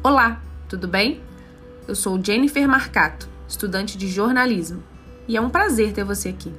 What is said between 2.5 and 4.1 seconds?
Marcato, estudante de